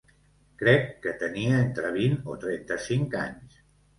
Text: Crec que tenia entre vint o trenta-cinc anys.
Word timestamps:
Crec 0.61 0.87
que 1.03 1.11
tenia 1.23 1.59
entre 1.65 1.91
vint 1.97 2.17
o 2.33 2.37
trenta-cinc 2.45 3.21
anys. 3.25 3.63